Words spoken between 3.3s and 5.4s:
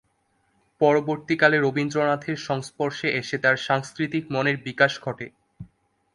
তার সাংস্কৃতিক মনের বিকাশ ঘটে।